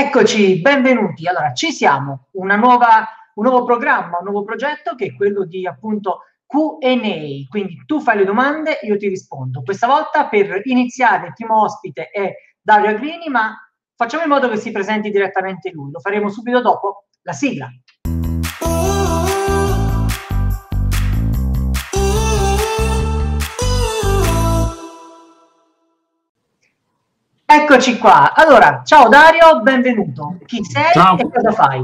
[0.00, 1.26] Eccoci, benvenuti.
[1.26, 3.04] Allora, ci siamo, nuova,
[3.34, 8.18] un nuovo programma, un nuovo progetto che è quello di appunto Q&A, quindi tu fai
[8.18, 9.60] le domande, io ti rispondo.
[9.64, 13.56] Questa volta per iniziare il primo ospite è Dario Agrini, ma
[13.96, 15.90] facciamo in modo che si presenti direttamente lui.
[15.90, 17.68] Lo faremo subito dopo la sigla.
[27.50, 28.34] Eccoci qua.
[28.34, 30.36] Allora, ciao Dario, benvenuto.
[30.44, 31.16] Chi sei ciao.
[31.16, 31.82] e cosa fai?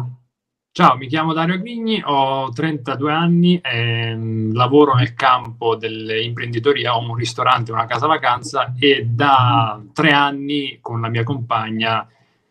[0.71, 7.15] Ciao, mi chiamo Dario Grigni, ho 32 anni, ehm, lavoro nel campo dell'imprenditoria, ho un
[7.15, 12.07] ristorante, una casa vacanza e da tre anni con la mia compagna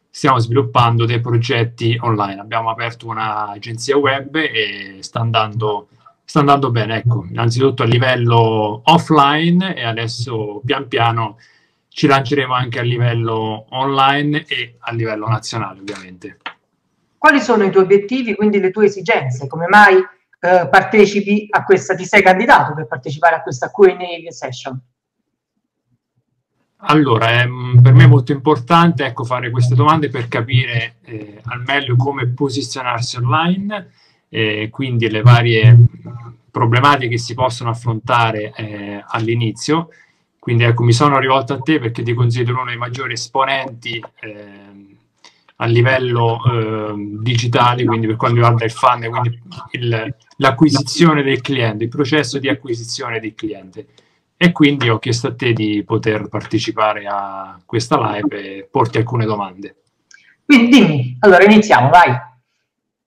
[0.10, 2.42] stiamo sviluppando dei progetti online.
[2.42, 5.90] Abbiamo aperto un'agenzia web e sta andando,
[6.26, 11.38] sta andando bene, ecco, innanzitutto a livello offline e adesso pian piano
[11.94, 16.40] ci lanceremo anche a livello online e a livello nazionale, ovviamente.
[17.18, 19.48] Quali sono i tuoi obiettivi, quindi le tue esigenze?
[19.48, 24.80] Come mai eh, partecipi a questa, ti sei candidato per partecipare a questa Q&A session?
[26.86, 27.48] Allora, è,
[27.82, 32.28] per me è molto importante ecco, fare queste domande per capire eh, al meglio come
[32.28, 33.92] posizionarsi online,
[34.30, 35.78] eh, quindi le varie
[36.50, 39.90] problematiche che si possono affrontare eh, all'inizio
[40.44, 44.98] quindi ecco, mi sono rivolto a te perché ti considero uno dei maggiori esponenti eh,
[45.56, 51.86] a livello eh, digitale, quindi per quanto riguarda il fan, quindi il, l'acquisizione del cliente,
[51.86, 53.88] il processo di acquisizione del cliente.
[54.36, 59.24] E quindi ho chiesto a te di poter partecipare a questa live e porti alcune
[59.24, 59.78] domande.
[60.44, 62.14] Quindi dimmi, allora iniziamo, vai.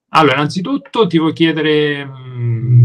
[0.09, 2.85] Allora, innanzitutto ti voglio chiedere mh, mm,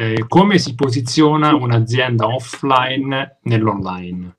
[0.00, 4.36] eh, come si posiziona un'azienda offline nell'online?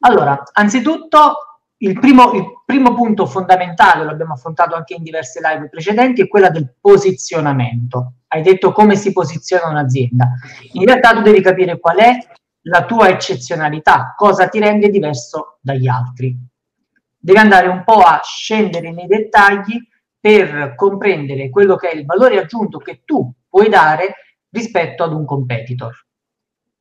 [0.00, 5.70] Allora, anzitutto il primo, il primo punto fondamentale, lo abbiamo affrontato anche in diverse live
[5.70, 8.16] precedenti, è quella del posizionamento.
[8.26, 10.28] Hai detto come si posiziona un'azienda.
[10.72, 12.18] In realtà tu devi capire qual è
[12.64, 16.36] la tua eccezionalità, cosa ti rende diverso dagli altri.
[17.16, 19.78] Devi andare un po' a scendere nei dettagli
[20.20, 24.16] per comprendere quello che è il valore aggiunto che tu puoi dare
[24.50, 26.06] rispetto ad un competitor.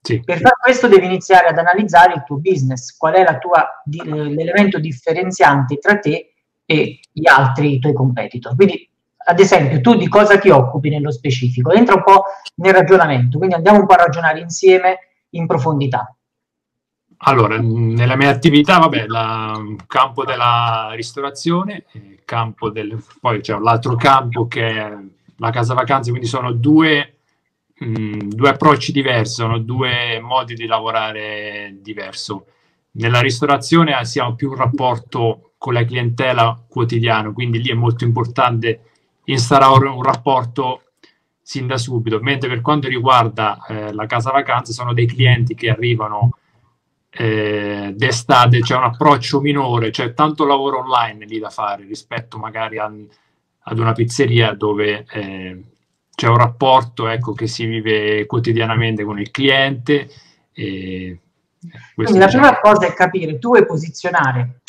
[0.02, 0.22] Sì.
[0.24, 4.80] Per fare questo devi iniziare ad analizzare il tuo business, qual è tua, di, l'elemento
[4.80, 6.34] differenziante tra te
[6.66, 8.56] e gli altri i tuoi competitor.
[8.56, 11.72] Quindi, ad esempio, tu di cosa ti occupi nello specifico?
[11.72, 12.24] Entra un po'
[12.56, 15.00] nel ragionamento, quindi andiamo un po' a ragionare insieme
[15.32, 16.14] in profondità.
[17.22, 21.84] Allora, nella mia attività, vabbè, il campo della ristorazione,
[22.24, 24.98] campo del, poi c'è l'altro campo che è
[25.36, 27.19] la casa vacanze, quindi sono due
[27.84, 32.46] mm, due approcci diversi, sono due modi di lavorare diverso.
[32.92, 38.04] Nella ristorazione si ha più un rapporto con la clientela quotidiano, quindi lì è molto
[38.04, 38.82] importante
[39.26, 40.84] instaurare un rapporto
[41.42, 45.70] sin da subito, mentre per quanto riguarda eh, la casa vacanza sono dei clienti che
[45.70, 46.38] arrivano
[47.10, 52.78] eh, d'estate, c'è un approccio minore, c'è tanto lavoro online lì da fare rispetto magari
[52.78, 52.92] a,
[53.62, 55.64] ad una pizzeria dove eh,
[56.20, 60.10] c'è un rapporto ecco, che si vive quotidianamente con il cliente.
[60.52, 61.18] E
[61.96, 62.44] Quindi la diciamo...
[62.44, 64.60] prima cosa è capire, tu vuoi posizionare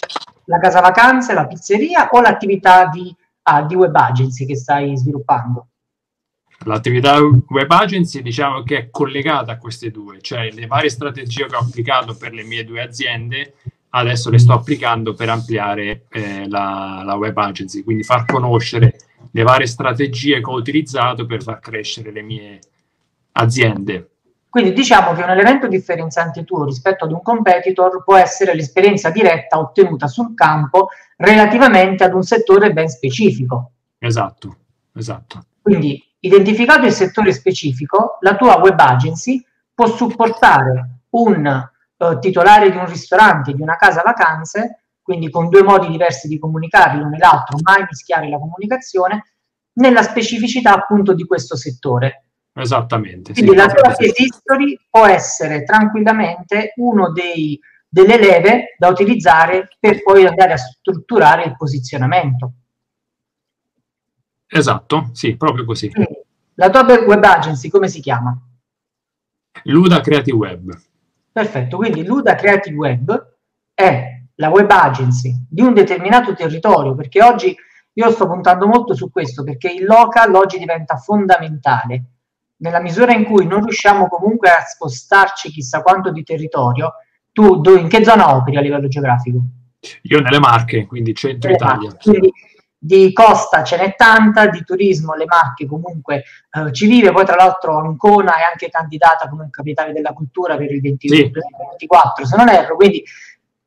[0.45, 3.13] la casa vacanze, la pizzeria o l'attività di,
[3.43, 5.67] ah, di web agency che stai sviluppando?
[6.67, 11.57] L'attività web agency diciamo che è collegata a queste due, cioè le varie strategie che
[11.57, 13.55] ho applicato per le mie due aziende,
[13.89, 18.95] adesso le sto applicando per ampliare eh, la, la web agency, quindi far conoscere
[19.31, 22.59] le varie strategie che ho utilizzato per far crescere le mie
[23.33, 24.11] aziende.
[24.49, 29.59] Quindi diciamo che un elemento differenziante tuo rispetto ad un competitor può essere l'esperienza diretta
[29.59, 33.71] ottenuta sul campo relativamente ad un settore ben specifico.
[33.99, 34.57] Esatto,
[34.95, 35.45] esatto.
[35.63, 39.41] Quindi identificato il settore specifico, la tua web agency
[39.73, 44.80] può supportare un uh, titolare di un ristorante, di una casa vacanze,
[45.11, 49.33] quindi con due modi diversi di comunicare l'uno e l'altro, mai mischiare la comunicazione,
[49.81, 52.27] nella specificità appunto di questo settore.
[52.53, 53.33] Esattamente.
[53.33, 57.59] Quindi sì, la tua case history può essere tranquillamente uno dei,
[57.89, 62.53] delle leve da utilizzare per poi andare a strutturare il posizionamento.
[64.47, 65.91] Esatto, sì, proprio così.
[65.91, 66.21] Quindi,
[66.55, 68.41] la tua web agency come si chiama?
[69.65, 70.81] Luda Creative Web.
[71.33, 73.37] Perfetto, quindi Luda Creative Web
[73.75, 74.10] è
[74.41, 77.55] la web agency di un determinato territorio, perché oggi
[77.93, 82.05] io sto puntando molto su questo, perché il local oggi diventa fondamentale.
[82.57, 86.95] Nella misura in cui non riusciamo comunque a spostarci chissà quanto di territorio,
[87.33, 89.39] tu in che zona operi a livello geografico?
[90.03, 91.95] Io nelle Marche, quindi centro Italia.
[92.01, 92.33] Quindi
[92.83, 97.37] di costa ce n'è tanta, di turismo le Marche comunque eh, ci vive, poi tra
[97.37, 102.31] l'altro Ancona è anche candidata come capitale della cultura per il 2024, sì.
[102.31, 103.05] se non erro, quindi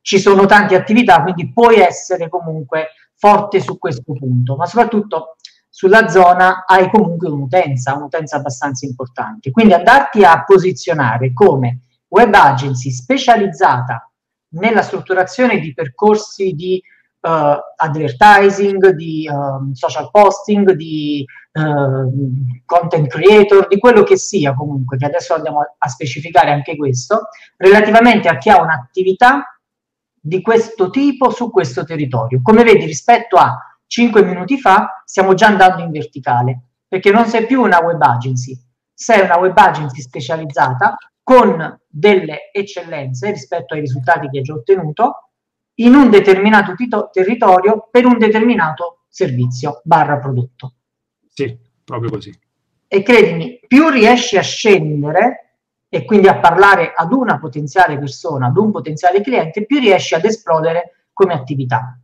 [0.03, 5.37] ci sono tante attività, quindi puoi essere comunque forte su questo punto, ma soprattutto
[5.69, 9.49] sulla zona hai comunque un'utenza, un'utenza abbastanza importante.
[9.49, 11.79] Quindi andarti a posizionare come
[12.09, 14.07] web agency specializzata
[14.49, 16.79] nella strutturazione di percorsi di
[17.21, 24.97] uh, advertising, di uh, social posting, di uh, content creator, di quello che sia comunque,
[24.97, 29.52] che adesso andiamo a, specificare anche questo, relativamente a chi ha un'attività
[30.25, 32.39] di questo tipo su questo territorio.
[32.41, 37.45] Come vedi, rispetto a 5 minuti fa, stiamo già andando in verticale, perché non sei
[37.45, 38.57] più una web agency,
[38.93, 45.31] sei una web agency specializzata con delle eccellenze rispetto ai risultati che hai già ottenuto
[45.75, 50.75] in un determinato tito- territorio per un determinato servizio barra prodotto.
[51.27, 52.33] Sì, proprio così.
[52.87, 55.52] E credimi, più riesci a scendere
[55.93, 60.25] e quindi a parlare ad una potenziale persona, ad un potenziale cliente, più riesci ad
[60.25, 61.99] esplodere come attività.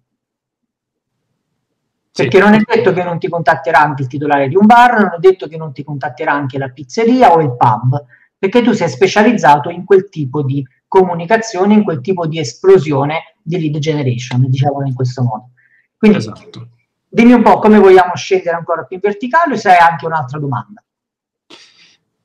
[2.12, 5.13] Perché non è detto che non ti contatterà anche il titolare di un bar, non
[5.15, 8.06] è detto che non ti contatterà anche la pizzeria o il pub,
[8.38, 13.59] perché tu sei specializzato in quel tipo di comunicazione, in quel tipo di esplosione di
[13.59, 15.50] lead generation, diciamo in questo modo.
[15.97, 16.68] Quindi esatto.
[17.07, 20.83] dimmi un po' come vogliamo scendere ancora più in verticale, se hai anche un'altra domanda.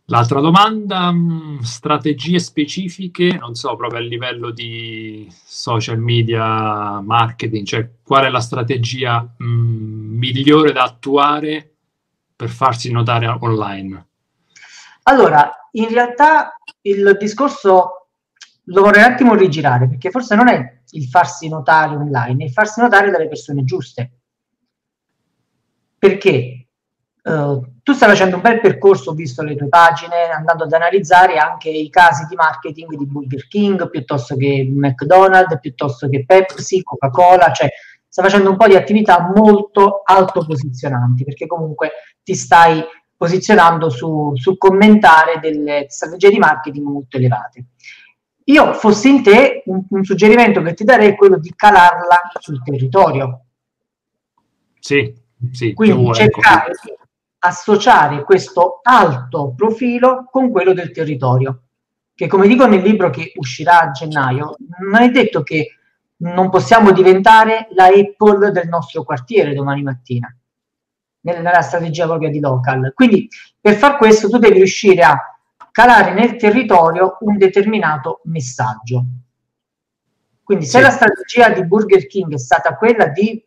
[0.08, 7.88] L'altra domanda, mm, strategie specifiche, non so, proprio a livello di social media, marketing, cioè
[8.02, 11.76] qual è la strategia mh, mm, migliore da attuare
[12.36, 14.08] per farsi notare online?
[15.04, 18.08] Allora, in realtà il discorso
[18.64, 22.52] lo vorrei un attimo rigirare, perché forse non è il farsi notare online, è il
[22.52, 24.18] farsi notare dalle persone giuste.
[25.98, 26.66] Perché
[27.22, 31.36] uh, tu stai facendo un bel percorso, ho visto le tue pagine, andando ad analizzare
[31.36, 37.52] anche i casi di marketing di Burger King, piuttosto che McDonald's, piuttosto che Pepsi, Coca-Cola,
[37.52, 37.68] cioè
[38.08, 41.90] stai facendo un po' di attività molto alto posizionanti, perché comunque
[42.22, 42.82] ti stai
[43.14, 47.66] posizionando su, su commentare delle strategie di marketing molto elevate.
[48.44, 52.62] Io, fossi in te, un, un suggerimento che ti darei è quello di calarla sul
[52.62, 53.44] territorio.
[54.78, 55.14] Sì,
[55.52, 55.74] sì.
[55.74, 57.03] Quindi cercare ecco.
[57.44, 61.60] Associare questo alto profilo con quello del territorio.
[62.14, 65.76] Che come dico nel libro che uscirà a gennaio, non è detto che
[66.18, 70.34] non possiamo diventare la Apple del nostro quartiere domani mattina,
[71.20, 72.92] nella strategia propria di local.
[72.94, 73.28] Quindi
[73.60, 75.18] per far questo tu devi riuscire a
[75.70, 79.04] calare nel territorio un determinato messaggio.
[80.42, 80.84] Quindi se sì.
[80.84, 83.42] la strategia di Burger King è stata quella di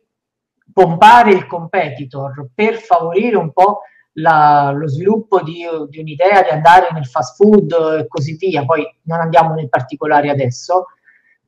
[0.78, 3.82] pompare il competitor per favorire un po'
[4.20, 7.72] la, lo sviluppo di, di, un'idea di andare nel fast food
[8.02, 10.86] e così via, poi non andiamo nel particolare adesso,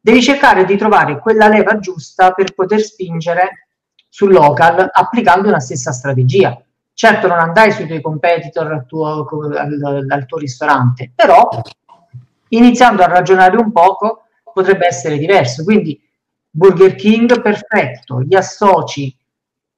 [0.02, 3.68] devi cercare di trovare quella leva giusta per poter spingere
[4.10, 6.60] sul local applicando una stessa strategia.
[6.92, 11.48] Certo non andai sui tuoi competitor al tuo, al, al tuo ristorante, però
[12.48, 15.64] iniziando a ragionare un poco potrebbe essere diverso.
[15.64, 16.02] Quindi
[16.50, 19.16] Burger King perfetto, gli associ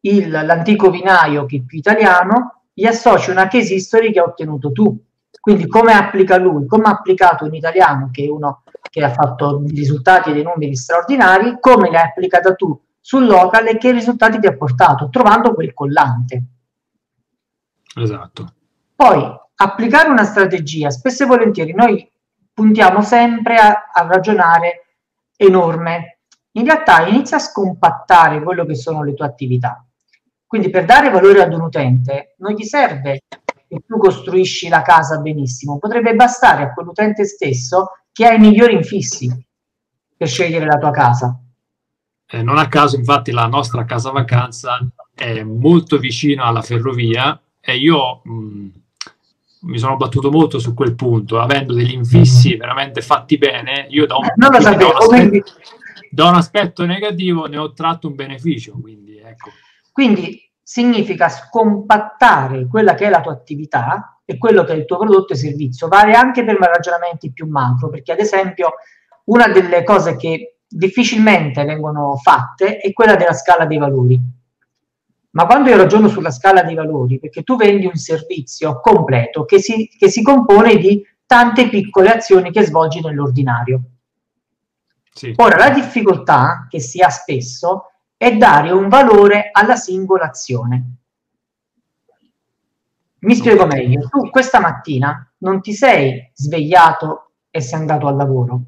[0.01, 4.71] il, l'antico vinaio che è più italiano, gli associ una case history che ha ottenuto
[4.71, 4.97] tu.
[5.39, 9.63] Quindi come applica lui, come ha applicato un italiano che è uno che ha fatto
[9.67, 14.47] risultati e dei numeri straordinari, come l'hai applicata tu sul local e che risultati ti
[14.47, 16.43] ha portato, trovando quel collante.
[17.95, 18.53] Esatto.
[18.95, 19.23] Poi
[19.55, 22.07] applicare una strategia, spesso e volentieri noi
[22.53, 24.97] puntiamo sempre a, a ragionare
[25.35, 26.19] enorme.
[26.51, 29.83] In realtà inizia a scompattare quello che sono le tue attività.
[30.51, 33.21] Quindi per dare valore ad un utente non gli serve
[33.69, 38.73] che tu costruisci la casa benissimo, potrebbe bastare a quell'utente stesso che ha i migliori
[38.73, 39.33] infissi
[40.17, 41.39] per scegliere la tua casa.
[42.27, 44.77] Eh, non a caso, infatti, la nostra casa vacanza
[45.15, 48.67] è molto vicino alla ferrovia e io mh,
[49.61, 54.17] mi sono battuto molto su quel punto, avendo degli infissi veramente fatti bene, io da
[54.17, 55.51] un, non lo sapevo, da un, aspetto,
[56.09, 58.73] da un aspetto negativo ne ho tratto un beneficio.
[58.73, 59.49] Quindi, ecco.
[59.91, 64.97] Quindi significa scompattare quella che è la tua attività e quello che è il tuo
[64.97, 65.87] prodotto e servizio.
[65.87, 68.73] Vale anche per ragionamenti più macro, perché ad esempio
[69.25, 74.19] una delle cose che difficilmente vengono fatte è quella della scala dei valori
[75.31, 79.59] ma quando io ragiono sulla scala dei valori, perché tu vendi un servizio completo che
[79.59, 83.81] si, che si compone di tante piccole azioni che svolgi nell'ordinario.
[85.13, 85.33] Sì.
[85.37, 87.90] Ora, la difficoltà che si ha spesso
[88.21, 90.97] è dare un valore alla singola azione.
[93.21, 94.07] Mi spiego meglio.
[94.09, 98.61] Tu questa mattina non ti sei svegliato e sei andato al lavoro.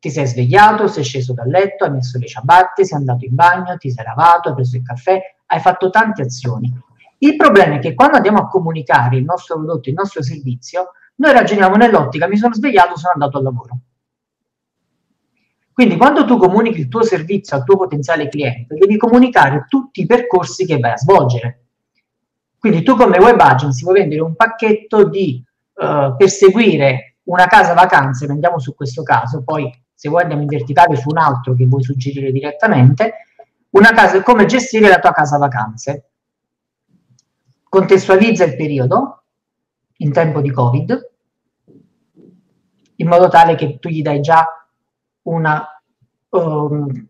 [0.00, 3.76] Ti sei svegliato, sei sceso dal letto, hai messo le ciabatte, sei andato in bagno,
[3.76, 6.76] ti sei lavato, hai preso il caffè, hai fatto tante azioni.
[7.18, 11.32] Il problema è che quando andiamo a comunicare il nostro prodotto, il nostro servizio, noi
[11.32, 13.78] ragioniamo nell'ottica mi sono svegliato, sono andato al lavoro.
[15.76, 20.06] Quindi quando tu comunichi il tuo servizio al tuo potenziale cliente, devi comunicare tutti i
[20.06, 21.64] percorsi che vai a svolgere.
[22.58, 27.74] Quindi tu come web agency vuoi vendere un pacchetto di uh, per seguire una casa
[27.74, 31.66] vacanze, andiamo su questo caso, poi se vuoi andiamo in verticale su un altro che
[31.66, 33.12] vuoi suggerire direttamente,
[33.72, 36.08] una casa, come gestire la tua casa vacanze.
[37.68, 39.24] Contestualizza il periodo
[39.98, 41.10] in tempo di Covid,
[42.96, 44.42] in modo tale che tu gli dai già
[45.26, 45.64] una,
[46.30, 47.06] um,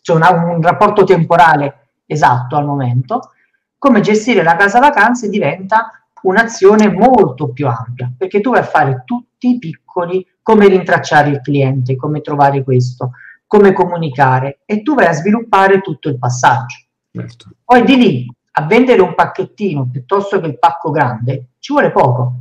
[0.00, 3.32] cioè una, un rapporto temporale esatto al momento,
[3.78, 5.90] come gestire la casa vacanze diventa
[6.22, 11.40] un'azione molto più ampia, perché tu vai a fare tutti i piccoli, come rintracciare il
[11.40, 13.12] cliente, come trovare questo,
[13.46, 16.76] come comunicare, e tu vai a sviluppare tutto il passaggio.
[17.10, 17.50] Certo.
[17.64, 22.40] Poi di lì a vendere un pacchettino piuttosto che il pacco grande ci vuole poco,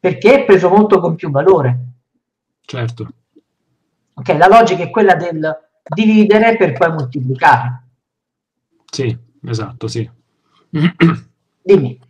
[0.00, 1.78] perché è preso molto con più valore.
[2.60, 3.08] Certo.
[4.14, 7.82] Ok, la logica è quella del dividere per poi moltiplicare.
[8.90, 10.08] Sì, Esatto, sì.
[11.62, 12.00] Dimmi.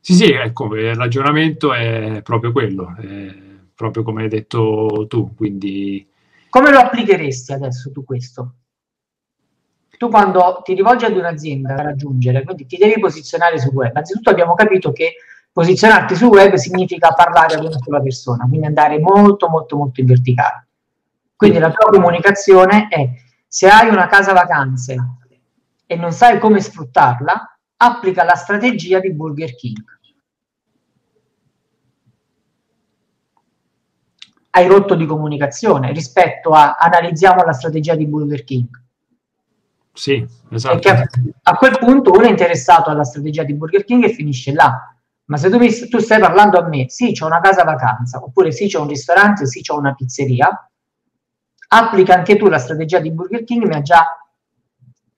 [0.00, 3.34] Sì, sì, ecco, il ragionamento è proprio quello, è
[3.74, 6.06] proprio come hai detto tu, quindi...
[6.48, 8.54] Come lo applicheresti adesso tu questo?
[9.96, 14.30] Tu quando ti rivolgi ad un'azienda da raggiungere, quindi ti devi posizionare sul web, anzitutto
[14.30, 15.16] abbiamo capito che
[15.52, 20.06] posizionarti sul web significa parlare ad una sola persona, quindi andare molto, molto, molto in
[20.06, 20.68] verticale.
[21.40, 23.14] Quindi la tua comunicazione è,
[23.48, 24.94] se hai una casa vacanze
[25.86, 29.82] e non sai come sfruttarla, applica la strategia di Burger King.
[34.50, 38.68] Hai rotto di comunicazione rispetto a analizziamo la strategia di Burger King.
[39.94, 40.78] Sì, esatto.
[40.78, 44.94] Perché a, quel punto uno è interessato alla strategia di Burger King e finisce là.
[45.24, 48.52] Ma se tu, mi, tu stai parlando a me, sì, c'è una casa vacanza, oppure
[48.52, 50.69] sì, c'è un ristorante, sì, c'è una pizzeria,
[51.72, 54.04] applica anche tu la strategia di Burger King, mi ha già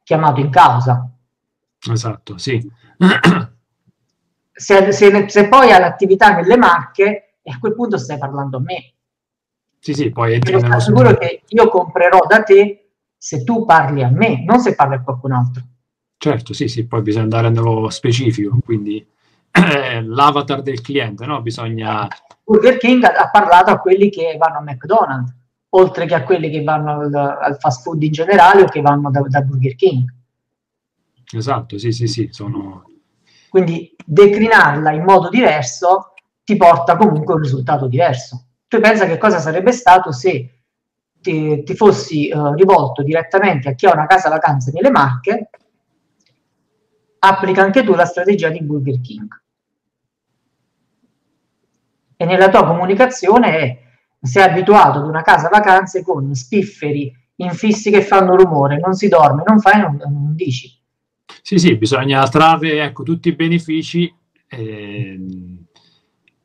[0.02, 1.08] chiamato in causa.
[1.90, 2.70] Esatto, sì.
[4.52, 8.92] Se, se, se poi hai l'attività nelle marche, a quel punto stai parlando a me.
[9.78, 14.10] Sì, sì, poi entri nello sicuro che io comprerò da te se tu parli a
[14.10, 15.62] me, non se parli a qualcun altro.
[16.18, 19.04] Certo, sì, sì, poi bisogna andare nello specifico, quindi
[19.50, 21.40] eh, l'avatar del cliente, no?
[21.40, 22.06] Bisogna...
[22.44, 25.40] Burger King ha, ha parlato a quelli che vanno a McDonald's
[25.74, 29.10] oltre che a quelli che vanno al, al fast food in generale o che vanno
[29.10, 30.12] da, da Burger King.
[31.32, 32.84] Esatto, sì, sì, sì, sono...
[33.48, 36.12] Quindi declinarla in modo diverso
[36.44, 38.46] ti porta comunque a un risultato diverso.
[38.66, 40.62] Tu pensa che cosa sarebbe stato se
[41.20, 45.50] ti, ti fossi uh, rivolto direttamente a chi ha una casa vacanze nelle Marche,
[47.18, 49.40] applica anche tu la strategia di Burger King.
[52.16, 53.91] E nella tua comunicazione è
[54.22, 59.42] sei abituato ad una casa vacanze con spifferi infissi che fanno rumore, non si dorme,
[59.44, 60.80] non fai, non, non dici.
[61.42, 64.14] Sì, sì, bisogna trarre ecco, tutti i benefici
[64.46, 65.20] e,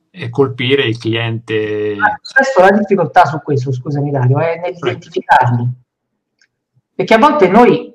[0.09, 1.95] e colpire il cliente.
[1.99, 5.69] Ah, spesso la difficoltà su questo, scusami Dario, è nell'identificarli.
[6.95, 7.93] Perché a volte noi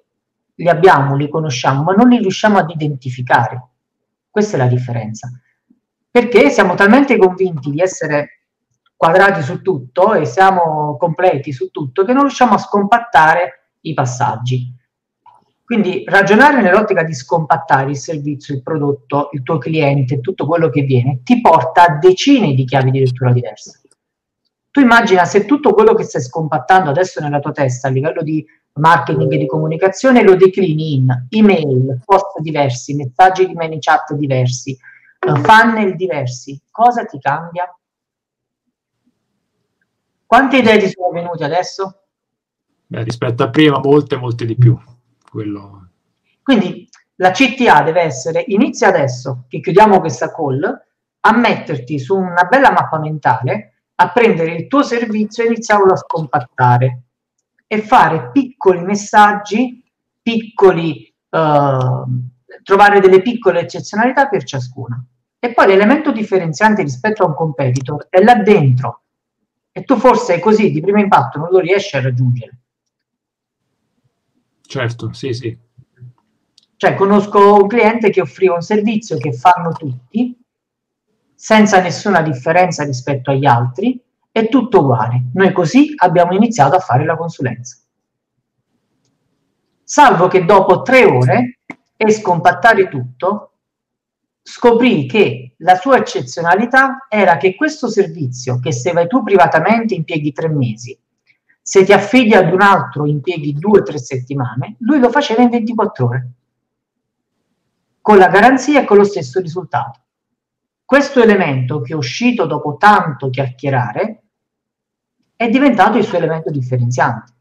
[0.55, 3.69] li abbiamo, li conosciamo, ma non li riusciamo ad identificare.
[4.31, 5.29] Questa è la differenza.
[6.09, 8.42] Perché siamo talmente convinti di essere
[9.03, 14.73] quadrati su tutto e siamo completi su tutto che non riusciamo a scompattare i passaggi.
[15.65, 20.83] Quindi ragionare nell'ottica di scompattare il servizio, il prodotto, il tuo cliente, tutto quello che
[20.83, 23.81] viene, ti porta a decine di chiavi di lettura diverse.
[24.71, 28.47] Tu immagina se tutto quello che stai scompattando adesso nella tua testa a livello di
[28.75, 34.79] marketing e di comunicazione lo declini in email, post diversi, messaggi di mail chat diversi,
[35.43, 37.69] funnel diversi, cosa ti cambia?
[40.33, 42.05] Quante idee ti sono venute adesso?
[42.87, 44.75] Beh, rispetto a prima, molte, molte di più.
[45.31, 45.91] Quello...
[46.43, 52.45] Quindi la CTA deve essere, inizia adesso che chiudiamo questa call, a metterti su una
[52.45, 57.03] bella mappa mentale, a prendere il tuo servizio e iniziarlo a scompattare
[57.67, 59.85] e fare piccoli messaggi,
[60.23, 62.07] piccoli, uh,
[62.63, 64.99] trovare delle piccole eccezionalità per ciascuna.
[65.39, 69.02] E poi l'elemento differenziante rispetto a un competitor è là dentro
[69.73, 72.59] e tu forse così di primo impatto non lo riesci a raggiungere.
[74.61, 75.59] Certo, sì, sì.
[76.77, 80.37] Cioè, conosco un cliente che offriva un servizio che fanno tutti,
[81.35, 85.27] senza nessuna differenza rispetto agli altri, è tutto uguale.
[85.35, 87.77] Noi così abbiamo iniziato a fare la consulenza.
[89.83, 91.61] Salvo che dopo tre ore
[91.97, 93.59] e scompattare tutto,
[94.43, 100.33] scoprì che la sua eccezionalità era che questo servizio, che se vai tu privatamente impieghi
[100.33, 100.99] tre mesi,
[101.61, 105.51] se ti affidi ad un altro impieghi due o tre settimane, lui lo faceva in
[105.51, 106.31] 24 ore,
[108.01, 110.01] con la garanzia e con lo stesso risultato.
[110.85, 114.23] Questo elemento che è uscito dopo tanto chiacchierare
[115.37, 117.33] è diventato il suo elemento differenziante.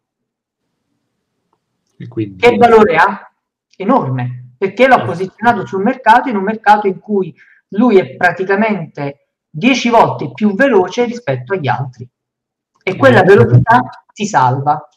[2.08, 2.40] Quindi...
[2.40, 3.32] Che valore ha?
[3.76, 7.36] Enorme, perché l'ha posizionato sul mercato in un mercato in cui
[7.72, 12.08] lui è praticamente 10 volte più veloce rispetto agli altri
[12.84, 13.82] e quella velocità
[14.14, 14.88] ti salva.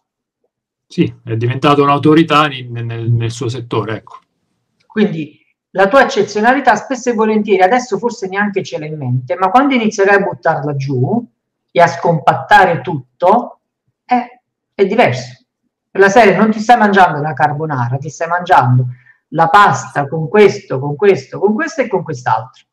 [0.86, 4.18] Sì, è diventato un'autorità nel, nel, nel suo settore, ecco.
[4.86, 5.40] Quindi
[5.70, 9.74] la tua eccezionalità spesso e volentieri, adesso forse neanche ce l'hai in mente, ma quando
[9.74, 11.26] inizierai a buttarla giù
[11.70, 13.60] e a scompattare tutto,
[14.06, 14.40] eh,
[14.72, 15.44] è diverso.
[15.90, 18.86] Per la serie non ti stai mangiando la carbonara, ti stai mangiando
[19.34, 22.64] la pasta con questo, con questo, con questo e con quest'altro.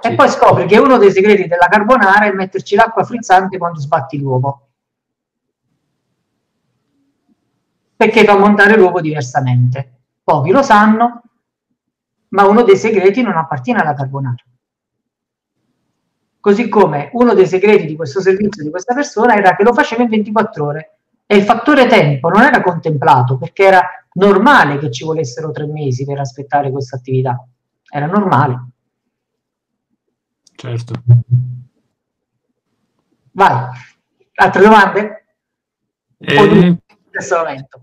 [0.00, 0.08] Sì.
[0.08, 4.18] E poi scopri che uno dei segreti della carbonara è metterci l'acqua frizzante quando sbatti
[4.18, 4.68] l'uovo.
[7.96, 11.22] Perché fa montare l'uovo diversamente pochi lo sanno,
[12.28, 14.44] ma uno dei segreti non appartiene alla carbonara.
[16.38, 20.02] Così come uno dei segreti di questo servizio di questa persona era che lo faceva
[20.02, 23.82] in 24 ore e il fattore tempo non era contemplato perché era
[24.18, 27.42] normale che ci volessero tre mesi per aspettare questa attività.
[27.90, 28.68] Era normale.
[30.54, 30.92] Certo.
[33.32, 33.68] Vai.
[34.34, 35.26] Altre domande?
[36.18, 36.38] Eh...
[36.38, 36.78] O in
[37.10, 37.82] questo momento?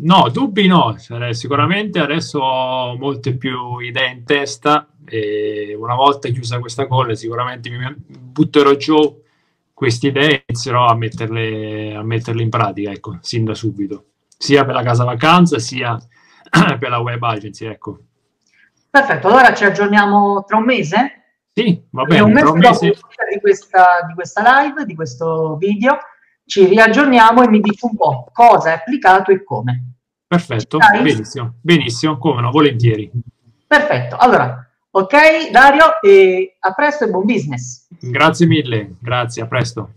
[0.00, 0.96] No, dubbi no,
[1.32, 7.68] sicuramente adesso ho molte più idee in testa e una volta chiusa questa call sicuramente
[7.68, 9.22] mi butterò giù
[9.74, 14.11] queste idee e inizierò a metterle, a metterle in pratica, ecco, sin da subito,
[14.42, 15.96] sia per la casa vacanza sia
[16.50, 17.98] per la web agency, ecco.
[18.90, 21.22] Perfetto, allora ci aggiorniamo tra un mese?
[21.54, 22.86] Sì, va bene, un mese, tra un mese.
[23.32, 25.98] Di questa, di questa live, di questo video
[26.44, 29.94] ci riaggiorniamo e mi dici un po' cosa è applicato e come.
[30.26, 33.10] Perfetto, benissimo, benissimo, come no, volentieri.
[33.64, 37.86] Perfetto, allora, ok Dario, e a presto e buon business.
[38.00, 39.92] Grazie mille, grazie, a presto.